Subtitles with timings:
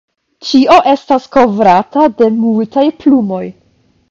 [0.51, 3.45] Ĉio estas kovrata de multaj plumoj.